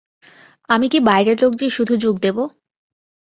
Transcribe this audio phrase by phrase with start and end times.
[0.69, 2.37] আমি কি বাইরের লোক যে শুধু যোগ দেব!